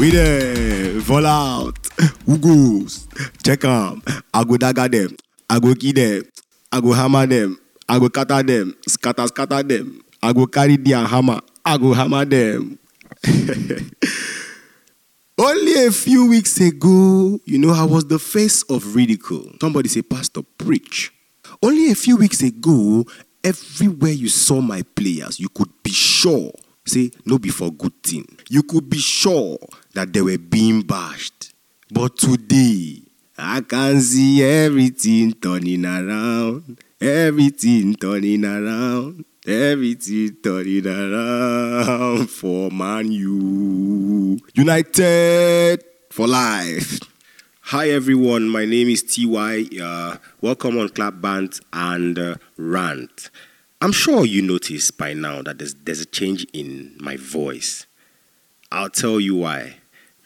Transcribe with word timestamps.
We 0.00 0.10
there, 0.10 0.98
fall 1.02 1.26
out. 1.26 1.76
Who 2.24 2.38
goes? 2.38 3.06
Check 3.44 3.66
am. 3.66 4.02
I 4.32 4.44
go 4.44 4.56
dagger 4.56 4.88
them. 4.88 5.14
I 5.50 5.58
go 5.58 5.74
kill 5.74 5.92
them. 5.92 6.22
I 6.72 6.80
go 6.80 6.92
hammer 6.92 7.26
them. 7.26 7.60
I 7.86 7.98
go 7.98 8.06
scatter 8.06 8.42
them. 8.42 8.74
Scatter, 8.88 9.26
scatter 9.26 9.62
them. 9.62 10.00
I 10.22 10.32
go 10.32 10.46
carry 10.46 10.78
their 10.78 11.04
hammer. 11.04 11.40
I 11.62 11.76
go 11.76 11.92
hammer 11.92 12.24
them. 12.24 12.78
Only 15.38 15.84
a 15.84 15.92
few 15.92 16.30
weeks 16.30 16.58
ago, 16.62 17.38
you 17.44 17.58
know, 17.58 17.74
I 17.74 17.84
was 17.84 18.06
the 18.06 18.18
face 18.18 18.62
of 18.70 18.96
ridicule. 18.96 19.52
Somebody 19.60 19.90
say, 19.90 20.00
Pastor, 20.00 20.40
preach. 20.56 21.12
Only 21.62 21.90
a 21.90 21.94
few 21.94 22.16
weeks 22.16 22.40
ago, 22.42 23.04
everywhere 23.44 24.12
you 24.12 24.30
saw 24.30 24.62
my 24.62 24.80
players, 24.96 25.38
you 25.38 25.50
could 25.50 25.68
be 25.82 25.90
sure, 25.90 26.52
say, 26.84 27.10
no 27.24 27.38
be 27.38 27.48
for 27.50 27.70
good 27.70 28.02
thing. 28.02 28.26
You 28.48 28.62
could 28.62 28.88
be 28.88 28.98
sure 28.98 29.58
that 29.94 30.12
they 30.12 30.22
were 30.22 30.38
being 30.38 30.82
bashed. 30.82 31.52
But 31.90 32.16
today, 32.16 33.02
I 33.38 33.60
can 33.62 34.00
see 34.00 34.42
everything 34.44 35.32
turning 35.34 35.84
around, 35.84 36.78
everything 37.00 37.94
turning 37.94 38.44
around, 38.44 39.24
everything 39.46 40.36
turning 40.42 40.86
around 40.86 42.30
for 42.30 42.70
Man 42.70 43.10
U. 43.12 44.38
United 44.54 45.82
for 46.10 46.28
life. 46.28 47.00
Hi 47.62 47.90
everyone, 47.90 48.48
my 48.48 48.64
name 48.64 48.88
is 48.88 49.02
TY. 49.04 49.68
Uh, 49.80 50.16
welcome 50.40 50.76
on 50.78 50.88
Clap 50.88 51.20
Band 51.20 51.60
and 51.72 52.18
uh, 52.18 52.34
Rant. 52.56 53.30
I'm 53.82 53.92
sure 53.92 54.26
you 54.26 54.42
noticed 54.42 54.98
by 54.98 55.14
now 55.14 55.40
that 55.40 55.58
there's, 55.58 55.74
there's 55.74 56.02
a 56.02 56.06
change 56.06 56.46
in 56.52 56.96
my 57.00 57.16
voice. 57.16 57.86
I'll 58.70 58.90
tell 58.90 59.18
you 59.18 59.36
why. 59.36 59.76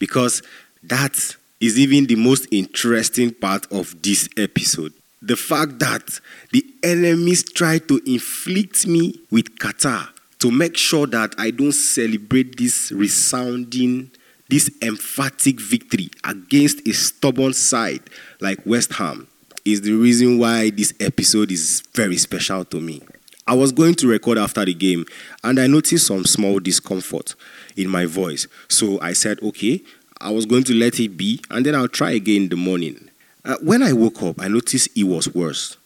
Because 0.00 0.42
that 0.83 1.36
is 1.60 1.78
even 1.78 2.06
the 2.06 2.16
most 2.16 2.48
interesting 2.50 3.32
part 3.32 3.70
of 3.72 4.02
this 4.02 4.28
episode. 4.36 4.92
The 5.22 5.36
fact 5.36 5.78
that 5.78 6.19
the 6.52 6.66
enemies 6.82 7.44
try 7.44 7.78
to 7.78 8.00
inflict 8.05 8.88
me 8.88 9.20
with 9.30 9.56
catarrh 9.58 10.08
to 10.41 10.50
make 10.50 10.77
sure 10.77 11.06
that 11.06 11.36
I 11.38 11.52
don't 11.52 11.72
celebrate 11.72 12.58
this 12.58 12.91
resounding, 12.91 14.10
this 14.50 14.69
emphatic 14.82 15.60
victory 15.60 16.10
against 16.25 16.86
a 16.88 16.92
stubborn 16.92 17.52
side 17.52 18.02
like 18.41 18.66
West 18.66 18.94
Ham 18.94 19.28
is 19.64 19.80
the 19.80 19.92
reason 19.92 20.38
why 20.38 20.70
this 20.70 20.92
episode 20.98 21.52
is 21.52 21.82
very 21.94 22.19
special 22.19 22.64
to 22.66 22.80
me. 22.80 23.00
I 23.47 23.55
was 23.55 23.73
going 23.73 23.95
to 23.97 24.09
record 24.09 24.39
after 24.39 24.64
the 24.64 24.75
game 24.75 25.05
and 25.42 25.59
I 25.61 25.67
noticed 25.67 26.06
some 26.06 26.25
small 26.25 26.61
discomfort 26.61 27.34
in 27.77 27.89
my 27.89 28.06
voice. 28.06 28.47
So 28.69 29.00
I 29.00 29.12
said, 29.12 29.39
okay, 29.42 29.83
I 30.20 30.31
was 30.31 30.47
going 30.47 30.64
to 30.64 30.75
let 30.75 30.98
it 30.98 31.17
be 31.17 31.41
and 31.50 31.65
then 31.65 31.75
I'll 31.75 31.89
try 31.89 32.12
again 32.12 32.45
in 32.45 32.48
the 32.48 32.56
morning. 32.56 33.11
Uh, 33.45 33.56
when 33.62 33.83
I 33.83 33.92
woke 33.92 34.22
up, 34.22 34.41
I 34.41 34.48
noticed 34.48 34.97
it 34.97 35.05
was 35.05 35.34
worse. 35.34 35.77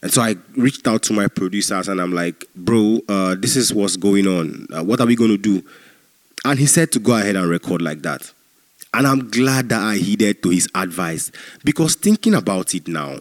And 0.00 0.12
so 0.12 0.22
I 0.22 0.36
reached 0.56 0.86
out 0.86 1.02
to 1.04 1.12
my 1.12 1.26
producers 1.26 1.88
and 1.88 2.00
I'm 2.00 2.12
like, 2.12 2.44
bro, 2.54 3.00
uh, 3.08 3.34
this 3.34 3.56
is 3.56 3.74
what's 3.74 3.96
going 3.96 4.28
on. 4.28 4.68
Uh, 4.72 4.84
what 4.84 5.00
are 5.00 5.06
we 5.06 5.16
going 5.16 5.30
to 5.30 5.38
do? 5.38 5.64
And 6.44 6.58
he 6.58 6.66
said 6.66 6.92
to 6.92 7.00
go 7.00 7.16
ahead 7.16 7.34
and 7.34 7.48
record 7.48 7.82
like 7.82 8.02
that. 8.02 8.32
And 8.94 9.06
I'm 9.06 9.28
glad 9.28 9.68
that 9.70 9.82
I 9.82 9.96
heeded 9.96 10.42
to 10.44 10.50
his 10.50 10.68
advice 10.74 11.32
because 11.64 11.96
thinking 11.96 12.34
about 12.34 12.74
it 12.74 12.86
now, 12.86 13.18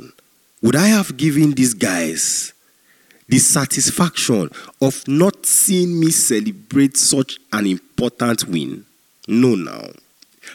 would 0.61 0.75
I 0.75 0.87
have 0.87 1.17
given 1.17 1.51
these 1.51 1.73
guys 1.73 2.53
the 3.27 3.37
satisfaction 3.39 4.49
of 4.81 5.07
not 5.07 5.45
seeing 5.45 5.99
me 5.99 6.11
celebrate 6.11 6.97
such 6.97 7.37
an 7.53 7.67
important 7.67 8.47
win? 8.47 8.85
No, 9.27 9.55
now. 9.55 9.89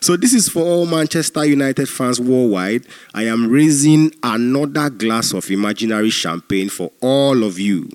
So 0.00 0.16
this 0.16 0.32
is 0.32 0.48
for 0.48 0.62
all 0.62 0.86
Manchester 0.86 1.44
United 1.44 1.88
fans 1.88 2.20
worldwide. 2.20 2.86
I 3.14 3.24
am 3.24 3.50
raising 3.50 4.12
another 4.22 4.88
glass 4.88 5.32
of 5.32 5.50
imaginary 5.50 6.10
champagne 6.10 6.70
for 6.70 6.90
all 7.00 7.44
of 7.44 7.58
you. 7.58 7.90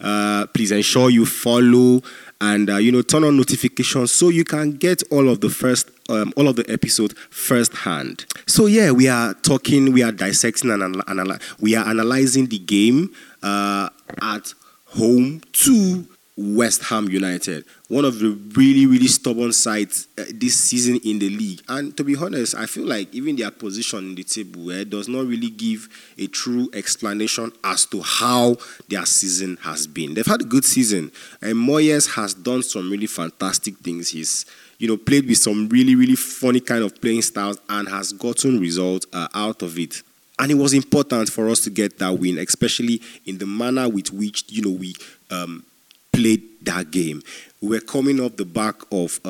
Uh, 0.00 0.46
please 0.54 0.70
ensure 0.72 1.10
you 1.10 1.26
follow 1.26 2.00
and 2.40 2.70
uh, 2.70 2.76
you 2.76 2.90
know 2.90 3.02
turn 3.02 3.22
on 3.22 3.36
notifications 3.36 4.10
so 4.10 4.30
you 4.30 4.44
can 4.44 4.72
get 4.72 5.02
all 5.10 5.28
of 5.28 5.42
the 5.42 5.50
first 5.50 5.90
um, 6.08 6.32
all 6.36 6.48
of 6.48 6.56
the 6.56 6.64
episode 6.70 7.16
firsthand. 7.30 8.24
So 8.46 8.66
yeah, 8.66 8.90
we 8.90 9.08
are 9.08 9.34
talking, 9.34 9.92
we 9.92 10.02
are 10.02 10.12
dissecting 10.12 10.70
and 10.70 11.02
anal- 11.08 11.38
we 11.60 11.74
are 11.74 11.86
analyzing 11.86 12.46
the 12.46 12.58
game 12.58 13.14
uh, 13.42 13.90
at 14.22 14.54
home 14.86 15.42
to 15.52 16.06
West 16.40 16.84
Ham 16.84 17.08
United, 17.10 17.66
one 17.88 18.06
of 18.06 18.18
the 18.18 18.30
really, 18.56 18.86
really 18.86 19.08
stubborn 19.08 19.52
sides 19.52 20.08
uh, 20.16 20.24
this 20.32 20.58
season 20.58 20.98
in 21.04 21.18
the 21.18 21.28
league. 21.28 21.60
And 21.68 21.94
to 21.98 22.04
be 22.04 22.16
honest, 22.16 22.54
I 22.54 22.64
feel 22.64 22.86
like 22.86 23.14
even 23.14 23.36
their 23.36 23.50
position 23.50 23.98
in 23.98 24.14
the 24.14 24.24
table 24.24 24.70
uh, 24.70 24.84
does 24.84 25.06
not 25.06 25.26
really 25.26 25.50
give 25.50 25.88
a 26.16 26.26
true 26.28 26.70
explanation 26.72 27.52
as 27.62 27.84
to 27.86 28.00
how 28.00 28.56
their 28.88 29.04
season 29.04 29.58
has 29.62 29.86
been. 29.86 30.14
They've 30.14 30.24
had 30.24 30.40
a 30.40 30.44
good 30.44 30.64
season, 30.64 31.12
and 31.42 31.54
Moyes 31.56 32.14
has 32.14 32.32
done 32.32 32.62
some 32.62 32.90
really 32.90 33.06
fantastic 33.06 33.76
things. 33.78 34.08
He's 34.08 34.46
you 34.78 34.88
know 34.88 34.96
played 34.96 35.26
with 35.26 35.38
some 35.38 35.68
really, 35.68 35.94
really 35.94 36.16
funny 36.16 36.60
kind 36.60 36.82
of 36.82 36.98
playing 37.02 37.22
styles 37.22 37.58
and 37.68 37.86
has 37.88 38.14
gotten 38.14 38.58
results 38.60 39.06
uh, 39.12 39.28
out 39.34 39.60
of 39.60 39.78
it. 39.78 40.02
And 40.40 40.50
it 40.50 40.54
was 40.54 40.72
important 40.72 41.28
for 41.28 41.48
us 41.48 41.60
to 41.60 41.70
get 41.70 41.98
that 41.98 42.18
win, 42.18 42.38
especially 42.38 43.00
in 43.26 43.38
the 43.38 43.46
manner 43.46 43.88
with 43.88 44.12
which 44.12 44.44
you 44.48 44.62
know 44.62 44.70
we. 44.70 44.94
Um, 45.30 45.64
played 46.12 46.42
that 46.64 46.90
game. 46.90 47.22
We 47.60 47.68
were 47.68 47.80
coming 47.80 48.20
off 48.20 48.36
the 48.36 48.44
back 48.44 48.74
of 48.90 49.20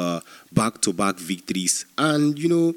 back 0.53 0.81
to 0.83 0.93
back 0.93 1.17
victories. 1.17 1.85
And, 1.99 2.39
you 2.39 2.49
know, 2.49 2.75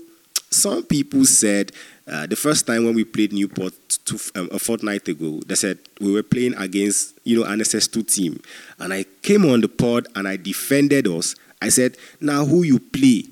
some 0.50 0.84
people 0.84 1.26
said 1.26 1.72
uh, 2.08 2.28
the 2.28 2.36
first 2.36 2.68
time 2.68 2.86
when 2.86 2.96
we 2.96 3.04
played 3.04 3.34
Newport 3.34 3.74
two, 4.06 4.20
um, 4.36 4.50
a 4.52 4.60
fortnight 4.60 5.08
ago, 5.08 5.40
they 5.46 5.56
said 5.56 5.80
we 6.00 6.12
were 6.12 6.24
playing 6.24 6.54
against, 6.56 7.18
you 7.24 7.40
know, 7.40 7.46
an 7.46 7.60
SS2 7.60 8.14
team. 8.14 8.42
And 8.80 8.94
I 8.94 9.06
came 9.22 9.46
on 9.46 9.62
the 9.62 9.68
pod 9.70 10.08
and 10.16 10.28
I 10.28 10.38
defended 10.38 11.08
us. 11.08 11.36
I 11.62 11.70
said, 11.70 11.98
now 12.20 12.46
who 12.46 12.64
you 12.64 12.80
play, 12.80 13.24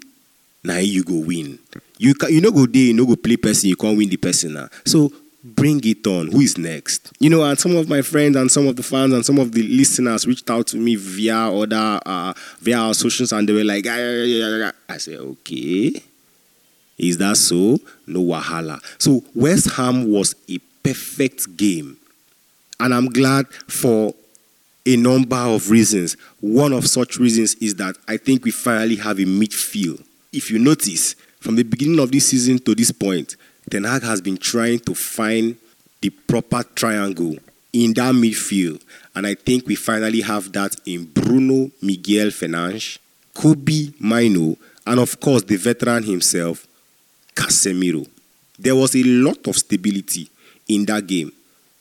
now 0.63 0.77
you 0.77 1.03
go 1.03 1.19
win. 1.19 1.59
You, 1.97 2.13
can, 2.13 2.31
you 2.33 2.41
know 2.41 2.51
go 2.51 2.66
there, 2.66 2.81
you 2.81 2.94
know 2.94 3.05
go 3.05 3.16
play 3.16 3.38
person, 3.38 3.69
you 3.69 3.75
can't 3.75 3.97
win 3.97 4.09
the 4.09 4.17
person 4.17 4.53
now. 4.53 4.69
So 4.85 5.11
bring 5.44 5.81
it 5.83 6.05
on. 6.07 6.31
Who 6.31 6.41
is 6.41 6.57
next? 6.57 7.11
You 7.19 7.29
know, 7.29 7.44
and 7.44 7.57
some 7.59 7.75
of 7.75 7.89
my 7.89 8.01
friends 8.01 8.35
and 8.35 8.51
some 8.51 8.67
of 8.67 8.75
the 8.75 8.83
fans 8.83 9.13
and 9.13 9.25
some 9.25 9.39
of 9.39 9.51
the 9.51 9.63
listeners 9.63 10.27
reached 10.27 10.49
out 10.49 10.67
to 10.67 10.77
me 10.77 10.95
via 10.95 11.51
other 11.51 11.99
uh, 12.05 12.33
via 12.59 12.77
our 12.77 12.94
socials, 12.94 13.31
and 13.31 13.47
they 13.47 13.53
were 13.53 13.63
like, 13.63 13.85
I 13.88 14.97
said, 14.97 15.16
okay, 15.19 16.01
is 16.97 17.17
that 17.17 17.38
so? 17.38 17.79
No 18.05 18.22
wahala. 18.22 18.79
So 18.99 19.23
West 19.33 19.72
Ham 19.72 20.11
was 20.11 20.35
a 20.49 20.59
perfect 20.83 21.57
game, 21.57 21.97
and 22.79 22.93
I'm 22.93 23.07
glad 23.07 23.47
for 23.67 24.13
a 24.85 24.95
number 24.95 25.35
of 25.35 25.69
reasons. 25.69 26.16
One 26.39 26.73
of 26.73 26.88
such 26.88 27.17
reasons 27.17 27.55
is 27.55 27.75
that 27.75 27.95
I 28.07 28.17
think 28.17 28.45
we 28.45 28.51
finally 28.51 28.95
have 28.97 29.19
a 29.19 29.23
midfield. 29.25 30.03
If 30.33 30.49
you 30.49 30.59
notice, 30.59 31.15
from 31.41 31.57
the 31.57 31.63
beginning 31.63 31.99
of 31.99 32.11
this 32.11 32.27
season 32.27 32.59
to 32.59 32.73
this 32.73 32.91
point, 32.91 33.35
Ten 33.69 33.83
Hag 33.83 34.03
has 34.03 34.21
been 34.21 34.37
trying 34.37 34.79
to 34.79 34.95
find 34.95 35.57
the 35.99 36.09
proper 36.09 36.63
triangle 36.73 37.35
in 37.73 37.93
that 37.93 38.15
midfield. 38.15 38.81
And 39.13 39.27
I 39.27 39.35
think 39.35 39.67
we 39.67 39.75
finally 39.75 40.21
have 40.21 40.51
that 40.53 40.77
in 40.85 41.05
Bruno 41.05 41.69
Miguel 41.81 42.27
Fernandes, 42.27 42.97
Kobbie 43.33 43.93
Mainoo, 43.99 44.55
and 44.87 44.99
of 44.99 45.19
course 45.19 45.43
the 45.43 45.57
veteran 45.57 46.03
himself, 46.03 46.66
Casemiro. 47.35 48.07
There 48.57 48.75
was 48.75 48.95
a 48.95 49.03
lot 49.03 49.47
of 49.47 49.57
stability 49.57 50.29
in 50.67 50.85
that 50.85 51.07
game 51.07 51.31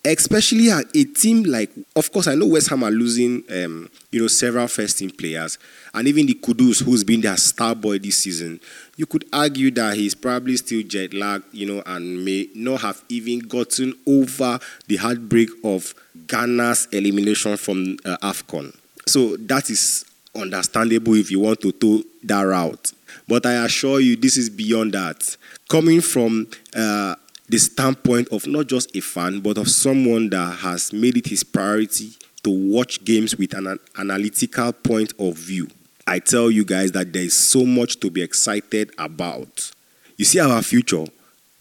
especially 0.05 0.69
a, 0.69 0.79
a, 0.95 1.05
team 1.05 1.43
like, 1.45 1.71
of 1.95 2.11
course, 2.11 2.27
I 2.27 2.35
know 2.35 2.47
West 2.47 2.71
Ham 2.71 2.83
are 2.83 2.91
losing, 2.91 3.45
um, 3.51 3.91
you 4.11 4.23
know, 4.23 4.29
several 4.29 4.67
first 4.67 4.99
team 4.99 5.11
players, 5.11 5.59
and 5.93 6.09
even 6.09 6.27
the 6.27 6.35
Kudus, 6.35 6.83
who's 6.83 7.05
been 7.05 7.21
their 7.21 7.37
star 7.37 7.75
boy 7.75 7.99
this 7.99 8.19
season. 8.19 8.61
You 8.97 9.07
could 9.07 9.25
argue 9.33 9.71
that 9.73 9.97
he's 9.97 10.15
probably 10.15 10.57
still 10.57 10.83
jet 10.83 11.13
lagged, 11.13 11.45
you 11.53 11.67
know, 11.67 11.83
and 11.87 12.25
may 12.25 12.49
not 12.55 12.81
have 12.83 13.03
even 13.09 13.41
gotten 13.41 13.95
over 14.07 14.59
the 14.87 14.97
heartbreak 14.97 15.51
of 15.65 15.95
Ghana's 16.27 16.89
elimination 16.93 17.57
from 17.57 17.97
uh, 18.05 18.17
AFCON. 18.23 18.75
So 19.07 19.37
that 19.37 19.71
is 19.71 20.05
understandable 20.35 21.15
if 21.15 21.31
you 21.31 21.41
want 21.41 21.61
to 21.61 21.73
do 21.73 22.05
that 22.25 22.43
route. 22.43 22.93
But 23.27 23.47
I 23.47 23.65
assure 23.65 24.01
you, 24.01 24.17
this 24.17 24.37
is 24.37 24.51
beyond 24.51 24.93
that. 24.95 25.37
Coming 25.69 26.01
from 26.01 26.49
uh, 26.75 27.15
the 27.51 27.59
standpoint 27.59 28.29
of 28.29 28.47
not 28.47 28.69
just 28.69 28.95
a 28.97 29.01
fan, 29.01 29.41
but 29.41 29.59
of 29.59 29.69
someone 29.69 30.31
that 30.31 30.59
has 30.59 30.93
made 30.93 31.17
it 31.17 31.27
his 31.27 31.43
priority 31.43 32.13
to 32.45 32.51
watch 32.51 33.05
games 33.05 33.37
with 33.37 33.55
an 33.55 33.77
analytical 33.99 34.73
point 34.73 35.13
of 35.19 35.37
view. 35.37 35.69
I 36.07 36.21
tell 36.21 36.51
you 36.51 36.65
guys 36.65 36.93
that 36.93 37.13
there 37.13 37.23
is 37.25 37.37
so 37.37 37.65
much 37.65 37.99
to 38.01 38.11
be 38.11 38.23
excited 38.23 38.93
about. 38.99 39.73
You 40.17 40.25
see 40.25 40.39
our 40.39 40.63
future, 40.63 41.05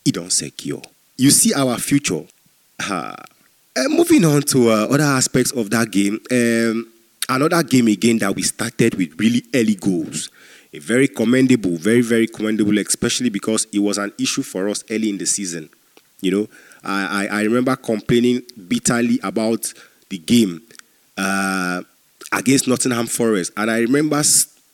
it 0.06 0.13
don't 0.13 0.31
secure. 0.31 0.81
You 1.18 1.31
see 1.31 1.53
our 1.56 1.77
future. 1.77 2.24
Uh, 2.80 3.15
moving 3.88 4.25
on 4.25 4.44
to 4.44 4.69
uh, 4.69 4.88
other 4.92 5.03
aspects 5.03 5.51
of 5.51 5.71
that 5.71 5.89
game, 5.89 6.19
um, 6.31 6.92
another 7.27 7.63
game 7.63 7.88
again 7.88 8.19
that 8.19 8.35
we 8.35 8.44
started 8.44 8.94
with 8.94 9.19
really 9.19 9.44
early 9.56 9.75
goals. 9.75 10.30
a 10.74 10.80
very 10.80 11.07
commendable, 11.07 11.75
very, 11.77 12.01
very 12.01 12.27
commendable, 12.27 12.77
especially 12.77 13.30
because 13.30 13.65
it 13.74 13.80
was 13.80 13.97
an 13.97 14.13
issue 14.19 14.44
for 14.44 14.69
us 14.69 14.83
early 14.89 15.09
in 15.09 15.18
the 15.18 15.25
season. 15.25 15.69
You 16.21 16.31
know, 16.31 16.48
I, 16.83 17.27
I, 17.27 17.39
I 17.39 17.44
remember 17.44 17.75
complaining 17.75 18.42
bitterly 18.68 19.19
about 19.24 19.74
the 20.10 20.18
game 20.18 20.62
uh, 21.18 21.81
against 22.31 22.68
Nottingham 22.68 23.07
Forest. 23.07 23.51
And 23.57 23.69
I 23.71 23.80
remember, 23.80 24.21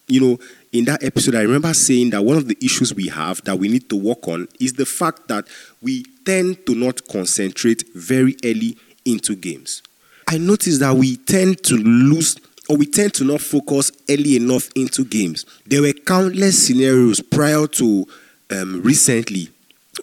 you 0.07 0.21
know, 0.21 0.39
in 0.71 0.85
that 0.85 1.03
episode, 1.03 1.35
I 1.35 1.41
remember 1.41 1.73
saying 1.73 2.09
that 2.11 2.23
one 2.23 2.37
of 2.37 2.47
the 2.47 2.57
issues 2.61 2.93
we 2.93 3.07
have 3.07 3.43
that 3.43 3.57
we 3.57 3.67
need 3.67 3.89
to 3.89 3.95
work 3.95 4.27
on 4.27 4.47
is 4.59 4.73
the 4.73 4.85
fact 4.85 5.27
that 5.27 5.47
we 5.81 6.03
tend 6.25 6.65
to 6.65 6.75
not 6.75 7.07
concentrate 7.07 7.83
very 7.95 8.35
early 8.43 8.77
into 9.05 9.35
games. 9.35 9.81
I 10.27 10.37
noticed 10.37 10.79
that 10.79 10.95
we 10.95 11.17
tend 11.17 11.63
to 11.65 11.75
lose 11.75 12.37
or 12.67 12.77
we 12.77 12.87
tend 12.87 13.13
to 13.13 13.23
not 13.23 13.41
focus 13.41 13.91
early 14.09 14.35
enough 14.35 14.69
into 14.75 15.05
games. 15.05 15.45
There 15.67 15.83
were 15.83 15.93
countless 15.93 16.65
scenarios 16.67 17.21
prior 17.21 17.67
to 17.67 18.07
um, 18.51 18.81
recently 18.81 19.49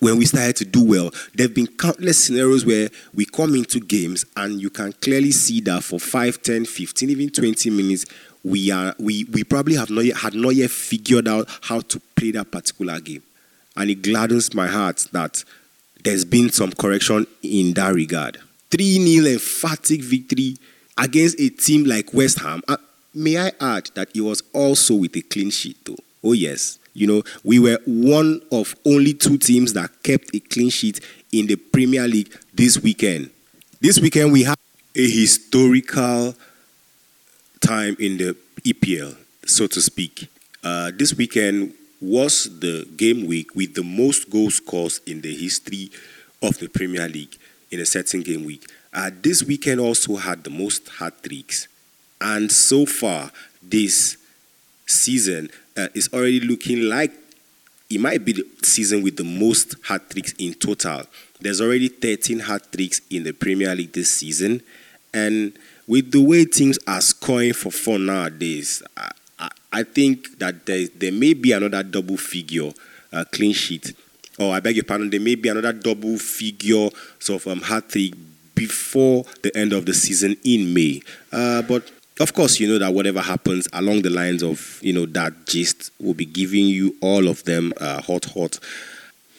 when 0.01 0.19
we 0.19 0.25
started 0.25 0.57
to 0.57 0.65
do 0.65 0.85
well. 0.85 1.11
There 1.35 1.47
have 1.47 1.55
been 1.55 1.67
countless 1.67 2.25
scenarios 2.25 2.65
where 2.65 2.89
we 3.15 3.25
come 3.25 3.55
into 3.55 3.81
games 3.81 4.25
and 4.37 4.61
you 4.61 4.71
can 4.71 4.93
clearly 4.95 5.33
see 5.33 5.61
that 5.63 5.85
for 5.85 5.99
5, 5.99 6.43
10, 6.43 6.65
15, 6.65 7.11
even 7.11 7.31
20 7.31 7.71
minutes, 7.71 8.07
we 8.45 8.71
are 8.71 8.95
we, 8.99 9.25
we 9.25 9.45
probably 9.45 9.77
have 9.77 9.91
not 9.91 10.05
yet, 10.05 10.17
had 10.17 10.35
not 10.35 10.55
yet 10.55 10.71
figured 10.71 11.29
out 11.29 11.49
how 11.63 11.81
to 11.81 12.01
play 12.17 12.31
that 12.33 12.51
particular 12.51 12.99
game. 13.01 13.23
And 13.77 13.91
it 13.91 14.03
gladdens 14.03 14.55
my 14.55 14.67
heart 14.67 15.07
that 15.13 15.45
there's 16.05 16.25
been 16.25 16.51
some 16.51 16.73
correction 16.73 17.27
in 17.43 17.73
that 17.75 17.95
regard. 17.95 18.39
3 18.71 19.19
0 19.21 19.27
emphatic 19.27 20.03
victory 20.03 20.57
against 20.99 21.39
a 21.41 21.49
team 21.51 21.85
like 21.85 22.13
West 22.13 22.41
Ham. 22.41 22.63
Uh, 22.67 22.77
may 23.15 23.39
I 23.39 23.53
add 23.61 23.91
that 23.95 24.09
it 24.15 24.21
was 24.21 24.43
also 24.53 24.95
with 24.95 25.17
a 25.17 25.23
clean 25.23 25.51
sheet, 25.51 25.77
though? 25.85 25.97
Oh, 26.25 26.33
yes. 26.33 26.79
You 26.95 27.07
know, 27.07 27.23
we 27.43 27.59
were 27.59 27.79
one 27.87 28.43
of 28.51 28.75
only 28.85 29.15
two 29.15 29.39
teams 29.39 29.73
that 29.73 29.91
kept 30.03 30.35
a 30.35 30.41
clean 30.41 30.71
sheet 30.71 31.01
in 31.33 31.47
the 31.47 31.57
Premier 31.57 32.07
League 32.07 32.35
this 32.53 32.79
weekend. 32.83 33.31
This 33.81 33.99
weekend, 33.99 34.33
we 34.33 34.43
have 34.45 34.59
a 34.95 35.11
historical 35.11 36.35
time 37.61 37.97
in 37.99 38.19
the 38.19 38.37
EPL, 38.65 39.17
so 39.47 39.67
to 39.67 39.81
speak. 39.81 40.29
Uh, 40.63 40.91
this 40.95 41.15
weekend 41.15 41.75
was 42.01 42.61
the 42.61 42.87
game 42.97 43.27
week 43.27 43.55
with 43.55 43.75
the 43.75 43.83
most 43.83 44.29
goals 44.29 44.57
scored 44.57 44.93
in 45.07 45.21
the 45.21 45.35
history 45.35 45.91
of 46.43 46.59
the 46.59 46.69
Premier 46.69 47.09
League 47.09 47.37
in 47.71 47.81
a 47.81 47.87
certain 47.87 48.21
game 48.21 48.45
week. 48.45 48.69
Uh, 48.93 49.11
this 49.23 49.43
weekend 49.43 49.81
also 49.81 50.17
had 50.17 50.45
the 50.45 50.51
most 50.51 50.89
hat 50.99 51.23
tricks. 51.23 51.69
And 52.21 52.53
so 52.53 52.85
far, 52.85 53.31
this 53.63 54.19
season 54.87 55.51
uh, 55.77 55.89
is 55.95 56.09
already 56.13 56.41
looking 56.41 56.83
like 56.83 57.13
it 57.91 58.01
might 58.01 58.25
be 58.25 58.33
the 58.33 58.47
season 58.63 59.03
with 59.03 59.17
the 59.17 59.25
most 59.25 59.75
hat 59.87 60.09
tricks 60.11 60.33
in 60.39 60.55
total. 60.55 61.03
There's 61.41 61.61
already 61.61 61.89
13 61.89 62.39
hat 62.41 62.73
tricks 62.73 63.01
in 63.11 63.25
the 63.25 63.33
Premier 63.33 63.75
League 63.75 63.93
this 63.93 64.11
season. 64.11 64.63
And 65.13 65.53
with 65.87 66.11
the 66.11 66.23
way 66.23 66.45
teams 66.47 66.79
are 66.87 67.01
scoring 67.01 67.53
for 67.53 67.71
fun 67.71 68.07
nowadays, 68.07 68.83
I, 68.97 69.11
I, 69.39 69.51
I 69.73 69.83
think 69.83 70.39
that 70.39 70.65
there, 70.65 70.87
there 70.97 71.13
may 71.13 71.35
be 71.35 71.53
another 71.53 71.83
double 71.83 72.17
figure 72.17 72.73
uh, 73.13 73.25
clean 73.31 73.53
sheet. 73.53 73.95
Or 74.39 74.55
I 74.55 74.61
beg 74.61 74.77
your 74.77 74.85
pardon, 74.85 75.11
there 75.11 75.21
may 75.21 75.35
be 75.35 75.51
another 75.51 75.73
double 75.73 76.17
figure 76.17 76.89
sort 77.19 77.43
of 77.45 77.53
um, 77.53 77.61
hat 77.61 77.91
trick 77.91 78.15
before 78.55 79.25
the 79.43 79.55
end 79.57 79.73
of 79.73 79.85
the 79.85 79.93
season 79.93 80.37
in 80.45 80.73
May. 80.73 81.03
Uh, 81.31 81.61
but 81.63 81.91
of 82.21 82.35
course, 82.35 82.61
you 82.61 82.69
know 82.69 82.79
that 82.79 82.93
whatever 82.93 83.21
happens 83.21 83.69
along 83.73 84.03
the 84.03 84.11
lines 84.11 84.43
of 84.43 84.79
you 84.83 84.93
know 84.93 85.07
that 85.07 85.47
gist, 85.47 85.91
will 85.99 86.15
be 86.15 86.25
giving 86.27 86.67
you 86.67 86.95
all 87.01 87.29
of 87.29 87.45
them 87.45 87.73
uh, 87.81 88.01
hot, 88.03 88.27
hot. 88.27 88.59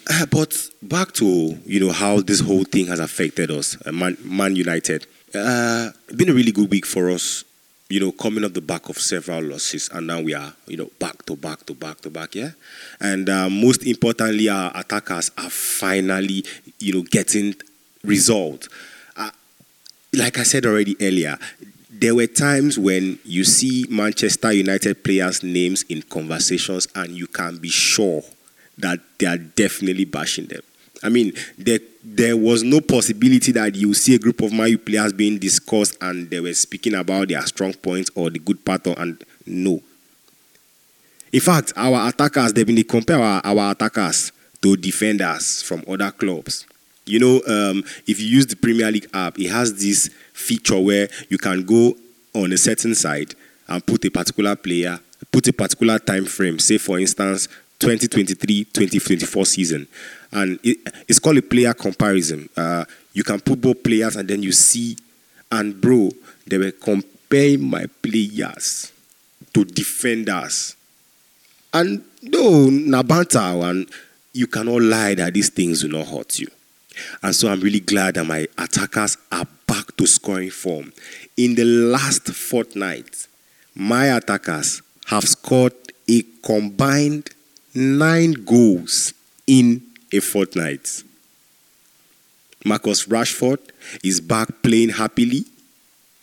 Uh, 0.10 0.26
but 0.26 0.70
back 0.82 1.14
to 1.14 1.58
you 1.66 1.80
know 1.80 1.92
how 1.92 2.20
this 2.20 2.40
whole 2.40 2.64
thing 2.64 2.88
has 2.88 3.00
affected 3.00 3.52
us, 3.52 3.78
uh, 3.86 3.92
Man, 3.92 4.18
Man 4.24 4.56
United. 4.56 5.06
Uh, 5.34 5.90
been 6.16 6.30
a 6.30 6.34
really 6.34 6.52
good 6.52 6.70
week 6.70 6.86
for 6.86 7.10
us. 7.10 7.44
You 7.90 8.00
know, 8.00 8.12
coming 8.12 8.44
off 8.44 8.54
the 8.54 8.62
back 8.62 8.90
of 8.90 8.98
several 8.98 9.44
losses, 9.44 9.90
and 9.94 10.08
now 10.08 10.20
we 10.22 10.34
are 10.34 10.54
you 10.68 10.78
know 10.78 10.90
back 11.00 11.26
to 11.28 11.36
back 11.36 11.66
to 11.68 11.74
back 11.74 12.02
to 12.02 12.10
back. 12.10 12.36
Yeah, 12.36 12.52
and 13.00 13.30
uh, 13.30 13.50
most 13.50 13.86
importantly, 13.86 14.50
our 14.50 14.72
attackers 14.76 15.32
are 15.38 15.50
finally 15.50 16.44
you 16.80 16.94
know 16.94 17.02
getting 17.04 17.56
result. 18.04 18.68
Uh, 19.16 19.30
like 20.14 20.38
I 20.38 20.44
said 20.44 20.66
already 20.66 20.96
earlier, 21.00 21.38
there 21.94 22.16
were 22.16 22.28
times 22.28 22.80
when 22.80 23.20
you 23.24 23.44
see 23.44 23.86
Manchester 23.88 24.52
United 24.52 25.04
players' 25.04 25.44
names 25.44 25.84
in 25.84 26.02
conversations 26.02 26.88
and 26.96 27.12
you 27.12 27.28
can 27.28 27.58
be 27.58 27.70
sure 27.70 28.24
that 28.80 29.00
they 29.20 29.28
are 29.28 29.38
definitely 29.38 30.06
bashing 30.06 30.48
them. 30.48 30.62
I 31.04 31.10
mean, 31.10 31.34
there, 31.58 31.80
there 32.04 32.36
was 32.36 32.64
no 32.64 32.82
possibility 32.82 33.52
that 33.52 33.76
you 33.76 33.94
see 33.94 34.16
a 34.16 34.20
group 34.20 34.42
of 34.42 34.52
U 34.54 34.78
players 34.80 35.14
being 35.14 35.38
discussed 35.38 35.96
and 36.02 36.30
they 36.30 36.40
were 36.40 36.54
speaking 36.54 36.96
about 36.96 37.28
their 37.28 37.46
strong 37.46 37.74
points 37.74 38.10
or 38.16 38.32
the 38.32 38.40
good 38.40 38.66
part 38.66 38.88
of, 38.88 38.98
and 38.98 39.24
no. 39.46 39.82
In 41.32 41.42
fact, 41.42 41.74
our 41.76 42.10
attackers, 42.10 42.54
been 42.54 42.84
compare 42.84 43.20
our, 43.20 43.42
our 43.44 43.72
attackers 43.72 44.32
to 44.62 44.76
defenders 44.78 45.62
from 45.62 45.84
other 45.88 46.10
clubs. 46.10 46.66
You 47.06 47.20
know, 47.20 47.42
um, 47.48 47.84
if 48.08 48.20
you 48.20 48.28
use 48.28 48.48
the 48.48 48.56
Premier 48.56 48.90
League 48.92 49.10
app, 49.14 49.38
it 49.40 49.50
has 49.50 49.74
this 49.80 50.10
feature 50.34 50.80
where 50.80 51.10
you 51.30 51.38
can 51.38 51.64
go 51.66 51.96
on 52.34 52.52
a 52.54 52.58
certain 52.58 52.96
side 52.96 53.36
and 53.68 53.86
put 53.86 54.06
a 54.06 54.12
particular 54.12 54.56
player, 54.56 55.00
put 55.32 55.48
a 55.48 55.54
particular 55.54 56.00
time 56.00 56.26
frame, 56.26 56.60
say 56.60 56.78
for 56.78 57.00
instance 57.00 57.48
2023-2024 57.80 59.46
season, 59.48 59.88
and 60.32 60.60
it, 60.64 60.78
it's 61.08 61.20
called 61.20 61.38
a 61.38 61.42
player 61.42 61.74
comparison. 61.74 62.48
Uh, 62.56 62.86
you 63.14 63.24
can 63.24 63.40
put 63.42 63.60
both 63.60 63.84
players 63.84 64.16
and 64.16 64.28
then 64.30 64.42
you 64.42 64.52
see, 64.54 64.96
and 65.52 65.80
bro, 65.82 66.10
they 66.48 66.58
were 66.58 66.72
comparing 66.72 67.62
my 67.70 67.86
players 68.02 68.92
to 69.54 69.66
defenders, 69.66 70.76
and 71.74 72.04
no, 72.22 72.68
Nabanta, 72.70 73.70
and 73.70 73.90
you 74.32 74.48
cannot 74.48 74.82
lie 74.82 75.16
that 75.16 75.34
these 75.34 75.50
things 75.50 75.84
will 75.84 75.92
not 75.92 76.08
hurt 76.08 76.40
you. 76.40 76.48
And 77.22 77.36
so 77.36 77.50
I'm 77.50 77.62
really 77.62 77.80
glad 77.80 78.16
that 78.16 78.26
my 78.26 78.48
attackers 78.58 79.18
are 79.32 79.48
back 79.68 79.96
to 79.98 80.08
scoring 80.08 80.50
form. 80.50 80.94
In 81.38 81.56
the 81.56 81.64
last 81.64 82.28
fortnight, 82.30 83.28
my 83.76 84.16
attackers 84.16 84.82
have 85.08 85.24
scored 85.24 85.74
a 86.10 86.22
combined 86.44 87.30
nine 87.74 88.34
goals 88.34 89.14
in 89.48 89.82
a 90.12 90.20
fortnight. 90.20 91.04
Marcus 92.66 93.06
Rashford 93.08 93.60
is 94.04 94.22
back 94.22 94.48
playing 94.62 94.90
happily, 94.90 95.44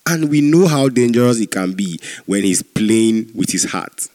and 0.06 0.30
we 0.30 0.40
know 0.40 0.66
how 0.66 0.88
dangerous 0.88 1.38
he 1.38 1.46
can 1.46 1.72
be 1.72 2.00
when 2.26 2.44
he's 2.44 2.62
playing 2.62 3.30
with 3.34 3.50
his 3.50 3.64
heart 3.64 4.08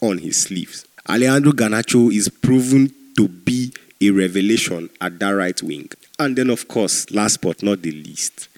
on 0.00 0.18
his 0.18 0.40
sleeves. 0.40 0.86
Alejandro 1.08 1.52
Garnacho 1.52 2.12
is 2.14 2.28
proven 2.28 2.92
to 3.16 3.28
be 3.28 3.72
a 4.08 4.12
revelation 4.12 4.90
at 5.00 5.18
that 5.18 5.30
right 5.30 5.60
wing. 5.62 5.90
And 6.18 6.36
then, 6.36 6.50
of 6.50 6.68
course, 6.68 7.10
last 7.10 7.40
but 7.40 7.62
not 7.62 7.82
the 7.82 7.92
least, 7.92 8.48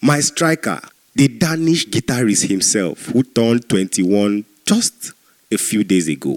my 0.00 0.20
striker, 0.20 0.80
the 1.14 1.28
Danish 1.28 1.86
guitarist 1.86 2.48
himself, 2.48 3.06
who 3.06 3.22
turned 3.22 3.68
21 3.68 4.44
just 4.64 5.12
a 5.52 5.58
few 5.58 5.84
days 5.84 6.08
ago 6.08 6.36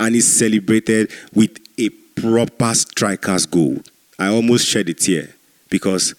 and 0.00 0.16
is 0.16 0.36
celebrated 0.36 1.10
with 1.32 1.58
a 1.78 1.88
proper 2.20 2.74
striker's 2.74 3.46
goal. 3.46 3.78
I 4.18 4.28
almost 4.28 4.66
shed 4.66 4.88
a 4.88 4.94
tear 4.94 5.34
because 5.70 6.14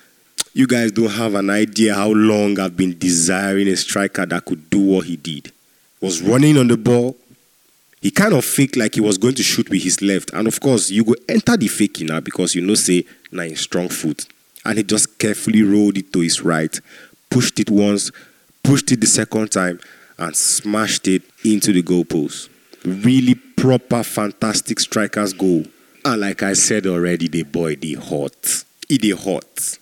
you 0.53 0.67
guys 0.67 0.91
don't 0.91 1.09
have 1.11 1.35
an 1.35 1.49
idea 1.49 1.93
how 1.93 2.09
long 2.09 2.59
I've 2.59 2.77
been 2.77 2.97
desiring 2.97 3.67
a 3.67 3.75
striker 3.75 4.25
that 4.25 4.45
could 4.45 4.69
do 4.69 4.79
what 4.79 5.05
he 5.05 5.17
did. 5.17 5.51
Was 6.01 6.21
running 6.21 6.57
on 6.57 6.67
the 6.67 6.77
ball, 6.77 7.15
he 8.03 8.11
kind 8.11 8.33
of 8.33 8.43
faked 8.43 8.75
like 8.75 8.95
he 8.95 9.01
was 9.01 9.17
going 9.17 9.33
to 9.33 9.43
shoot 9.43 9.69
with 9.69 9.81
his 9.81 10.01
left. 10.01 10.33
And 10.33 10.45
of 10.45 10.59
course, 10.59 10.89
you 10.89 11.05
go 11.05 11.15
enter 11.29 11.55
the 11.55 11.69
faking 11.69 12.07
now 12.07 12.19
because 12.19 12.53
you 12.53 12.61
know, 12.61 12.73
say, 12.73 13.05
nine 13.31 13.55
strong 13.55 13.87
foot. 13.87 14.27
And 14.65 14.77
he 14.77 14.83
just 14.83 15.17
carefully 15.17 15.63
rolled 15.63 15.97
it 15.97 16.11
to 16.11 16.19
his 16.19 16.41
right, 16.41 16.77
pushed 17.29 17.61
it 17.61 17.69
once, 17.69 18.11
pushed 18.61 18.91
it 18.91 18.99
the 18.99 19.07
second 19.07 19.53
time, 19.53 19.79
and 20.17 20.35
smashed 20.35 21.07
it 21.07 21.21
into 21.45 21.71
the 21.71 21.81
goalpost. 21.81 22.49
Really 22.83 23.35
proper, 23.35 24.03
fantastic 24.03 24.81
striker's 24.81 25.31
goal. 25.31 25.63
And 26.03 26.19
like 26.19 26.43
I 26.43 26.53
said 26.53 26.85
already, 26.85 27.29
the 27.29 27.43
boy, 27.43 27.77
the 27.77 27.93
hot. 27.93 28.65
He 28.89 28.97
the 28.97 29.11
hot. 29.11 29.77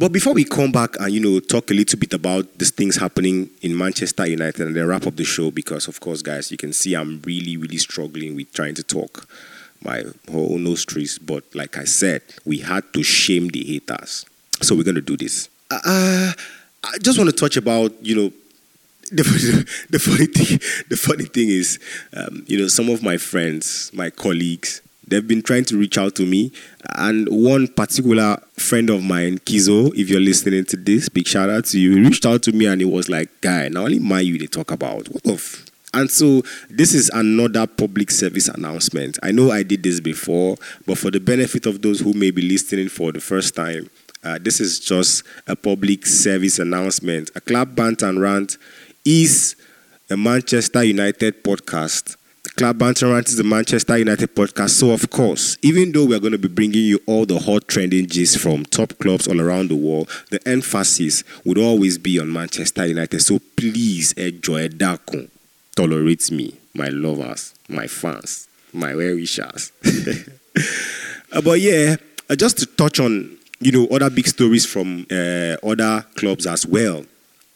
Uh, 0.00 0.04
but 0.04 0.12
before 0.12 0.34
we 0.34 0.44
come 0.44 0.72
back 0.72 0.96
and 0.98 1.12
you 1.12 1.20
know 1.20 1.40
talk 1.40 1.70
a 1.70 1.74
little 1.74 1.98
bit 1.98 2.14
about 2.14 2.58
these 2.58 2.70
things 2.70 2.96
happening 2.96 3.50
in 3.62 3.76
Manchester 3.76 4.26
United 4.26 4.66
and 4.66 4.76
then 4.76 4.86
wrap 4.86 5.06
up 5.06 5.16
the 5.16 5.24
show, 5.24 5.50
because 5.50 5.88
of 5.88 6.00
course, 6.00 6.22
guys, 6.22 6.50
you 6.50 6.56
can 6.56 6.72
see 6.72 6.94
I'm 6.94 7.20
really, 7.22 7.56
really 7.56 7.78
struggling 7.78 8.34
with 8.34 8.52
trying 8.52 8.74
to 8.74 8.82
talk 8.82 9.28
my 9.82 10.02
whole 10.30 10.58
nostrils. 10.58 11.18
But 11.18 11.44
like 11.54 11.76
I 11.76 11.84
said, 11.84 12.22
we 12.44 12.58
had 12.58 12.92
to 12.94 13.02
shame 13.02 13.48
the 13.48 13.64
haters, 13.64 14.26
so 14.62 14.74
we're 14.74 14.84
gonna 14.84 15.00
do 15.00 15.16
this. 15.16 15.48
Uh, 15.70 16.32
I 16.82 16.98
just 17.02 17.18
want 17.18 17.30
to 17.30 17.36
touch 17.36 17.56
about 17.56 17.92
you 18.04 18.16
know 18.16 18.32
the, 19.12 19.66
the, 19.90 19.98
funny 19.98 20.26
thing, 20.26 20.58
the 20.88 20.96
funny 20.96 21.24
thing 21.24 21.48
is, 21.48 21.80
um, 22.14 22.44
you 22.46 22.56
know, 22.56 22.68
some 22.68 22.88
of 22.88 23.02
my 23.02 23.16
friends, 23.16 23.90
my 23.92 24.08
colleagues, 24.08 24.82
they've 25.10 25.26
been 25.26 25.42
trying 25.42 25.64
to 25.66 25.76
reach 25.76 25.98
out 25.98 26.14
to 26.16 26.24
me, 26.24 26.52
and 26.96 27.28
one 27.28 27.68
particular 27.68 28.40
friend 28.54 28.88
of 28.88 29.02
mine, 29.02 29.38
Kizo, 29.38 29.92
if 29.94 30.08
you're 30.08 30.20
listening 30.20 30.64
to 30.66 30.76
this, 30.76 31.08
big 31.08 31.26
shout 31.26 31.50
out 31.50 31.66
to 31.66 31.78
you. 31.78 31.96
He 31.96 32.00
reached 32.00 32.24
out 32.24 32.42
to 32.44 32.52
me 32.52 32.66
and 32.66 32.80
he 32.80 32.84
was 32.86 33.08
like, 33.08 33.28
"Guy, 33.40 33.68
not 33.68 33.84
only 33.84 33.98
my 33.98 34.20
you 34.20 34.38
they 34.38 34.46
talk 34.46 34.70
about 34.70 35.08
what 35.08 35.26
of." 35.26 35.64
And 35.92 36.08
so 36.08 36.42
this 36.68 36.94
is 36.94 37.10
another 37.12 37.66
public 37.66 38.12
service 38.12 38.48
announcement. 38.48 39.18
I 39.24 39.32
know 39.32 39.50
I 39.50 39.64
did 39.64 39.82
this 39.82 39.98
before, 39.98 40.56
but 40.86 40.98
for 40.98 41.10
the 41.10 41.18
benefit 41.18 41.66
of 41.66 41.82
those 41.82 41.98
who 42.00 42.12
may 42.12 42.30
be 42.30 42.42
listening 42.42 42.88
for 42.88 43.10
the 43.10 43.20
first 43.20 43.56
time, 43.56 43.90
uh, 44.22 44.38
this 44.40 44.60
is 44.60 44.78
just 44.78 45.24
a 45.48 45.56
public 45.56 46.06
service 46.06 46.58
announcement. 46.60 47.30
A 47.34 47.40
Club 47.40 47.74
Bant 47.74 48.02
and 48.02 48.20
Rant 48.20 48.56
is 49.04 49.56
a 50.10 50.16
Manchester 50.16 50.84
United 50.84 51.42
podcast. 51.42 52.16
Club 52.56 52.78
Banter 52.78 53.08
Rant 53.12 53.28
is 53.28 53.36
the 53.36 53.44
Manchester 53.44 53.96
United 53.98 54.34
podcast. 54.34 54.70
So, 54.70 54.90
of 54.90 55.08
course, 55.10 55.56
even 55.62 55.92
though 55.92 56.04
we're 56.06 56.20
going 56.20 56.32
to 56.32 56.38
be 56.38 56.48
bringing 56.48 56.84
you 56.84 57.00
all 57.06 57.24
the 57.26 57.38
hot 57.38 57.68
trending 57.68 58.06
gist 58.06 58.38
from 58.38 58.64
top 58.64 58.98
clubs 58.98 59.26
all 59.26 59.40
around 59.40 59.68
the 59.68 59.76
world, 59.76 60.08
the 60.30 60.46
emphasis 60.46 61.24
would 61.44 61.58
always 61.58 61.98
be 61.98 62.18
on 62.18 62.32
Manchester 62.32 62.86
United. 62.86 63.20
So, 63.20 63.38
please 63.56 64.12
enjoy 64.12 64.68
Daku. 64.68 65.28
Tolerate 65.76 66.30
me, 66.30 66.54
my 66.74 66.88
lovers, 66.88 67.54
my 67.68 67.86
fans, 67.86 68.48
my 68.72 68.94
well 68.94 69.14
wishers. 69.14 69.72
uh, 71.32 71.40
but 71.40 71.60
yeah, 71.60 71.96
uh, 72.28 72.36
just 72.36 72.58
to 72.58 72.66
touch 72.66 73.00
on 73.00 73.36
you 73.60 73.72
know 73.72 73.86
other 73.86 74.10
big 74.10 74.26
stories 74.26 74.66
from 74.66 75.06
uh, 75.10 75.56
other 75.62 76.04
clubs 76.16 76.46
as 76.46 76.66
well 76.66 77.04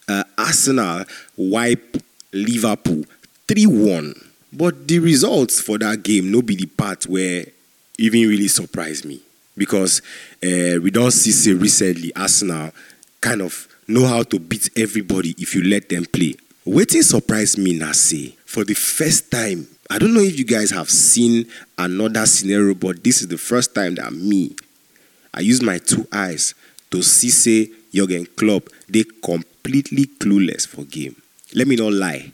uh, 0.07 0.23
Arsenal 0.37 1.05
wipe 1.37 1.97
Liverpool 2.33 3.03
3 3.47 3.65
1. 3.65 4.13
But 4.57 4.87
the 4.87 4.99
results 4.99 5.59
for 5.59 5.77
that 5.79 6.01
game 6.03 6.31
no 6.31 6.41
be 6.41 6.55
the 6.55 6.65
part 6.65 7.05
where 7.07 7.45
even 7.97 8.21
really 8.29 8.47
surprised 8.47 9.03
me 9.05 9.19
because 9.57 10.01
uh, 10.43 10.79
we 10.81 10.91
don't 10.91 11.11
see 11.11 11.31
say 11.31 11.53
recently 11.53 12.15
Arsenal 12.15 12.71
kind 13.19 13.41
of 13.41 13.67
know 13.87 14.05
how 14.07 14.23
to 14.23 14.39
beat 14.39 14.69
everybody 14.77 15.35
if 15.37 15.55
you 15.55 15.63
let 15.63 15.89
them 15.89 16.05
play. 16.05 16.35
Waiting 16.63 17.01
surprised 17.01 17.57
me 17.57 17.77
now 17.77 17.91
say 17.91 18.35
for 18.45 18.63
the 18.63 18.73
first 18.73 19.29
time. 19.29 19.67
I 19.89 19.99
don't 19.99 20.13
know 20.13 20.21
if 20.21 20.39
you 20.39 20.45
guys 20.45 20.71
have 20.71 20.89
seen 20.89 21.45
another 21.77 22.25
scenario, 22.25 22.73
but 22.73 23.03
this 23.03 23.21
is 23.21 23.27
the 23.27 23.37
first 23.37 23.75
time 23.75 23.95
that 23.95 24.11
me, 24.13 24.55
I 25.33 25.41
use 25.41 25.61
my 25.61 25.77
two 25.79 26.07
eyes 26.11 26.55
to 26.91 27.03
see 27.03 27.29
say 27.29 27.69
Jurgen 27.93 28.25
Klopp 28.25 28.69
they 28.89 29.03
completely 29.21 30.05
clueless 30.05 30.65
for 30.65 30.85
game. 30.85 31.15
Let 31.53 31.67
me 31.67 31.75
not 31.75 31.91
lie. 31.91 32.31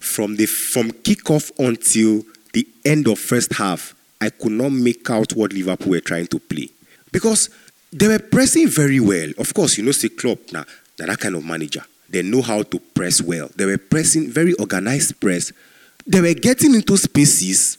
From 0.00 0.36
the 0.36 0.46
from 0.46 0.90
kickoff 0.90 1.52
until 1.58 2.24
the 2.52 2.66
end 2.84 3.06
of 3.06 3.18
first 3.18 3.52
half, 3.52 3.94
I 4.20 4.30
could 4.30 4.52
not 4.52 4.72
make 4.72 5.08
out 5.10 5.34
what 5.34 5.52
Liverpool 5.52 5.90
were 5.90 6.00
trying 6.00 6.26
to 6.28 6.38
play 6.38 6.68
because 7.12 7.50
they 7.92 8.08
were 8.08 8.18
pressing 8.18 8.66
very 8.68 9.00
well. 9.00 9.30
Of 9.38 9.54
course, 9.54 9.78
you 9.78 9.84
know, 9.84 9.92
say 9.92 10.08
Klopp 10.08 10.38
now, 10.52 10.64
they're 10.96 11.06
that 11.06 11.20
kind 11.20 11.34
of 11.34 11.44
manager. 11.44 11.84
They 12.08 12.22
know 12.22 12.42
how 12.42 12.62
to 12.62 12.78
press 12.78 13.22
well. 13.22 13.50
They 13.54 13.66
were 13.66 13.78
pressing 13.78 14.28
very 14.30 14.54
organized 14.54 15.20
press. 15.20 15.52
They 16.06 16.20
were 16.20 16.34
getting 16.34 16.74
into 16.74 16.96
spaces, 16.96 17.78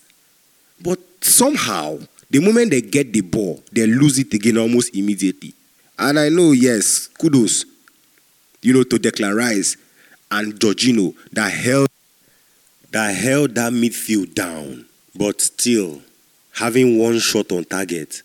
but 0.82 1.00
somehow, 1.22 2.00
the 2.30 2.40
moment 2.40 2.72
they 2.72 2.82
get 2.82 3.12
the 3.12 3.22
ball, 3.22 3.62
they 3.72 3.86
lose 3.88 4.20
it 4.20 4.34
again 4.34 4.58
almost 4.58 4.96
immediately. 4.96 5.54
And 6.00 6.18
I 6.18 6.30
know, 6.30 6.52
yes, 6.52 7.08
kudos 7.08 7.66
you 8.62 8.74
know, 8.74 8.84
to 8.84 8.98
Declan 8.98 9.36
Rice 9.36 9.78
and 10.30 10.54
Jorginho 10.54 11.16
that 11.34 11.52
held 11.52 11.90
that 12.92 13.16
held 13.16 13.56
that 13.56 13.74
midfield 13.74 14.34
down, 14.36 14.86
but 15.16 15.42
still 15.42 16.02
having 16.54 16.98
one 17.00 17.20
shot 17.20 17.52
on 17.52 17.64
target. 17.66 18.22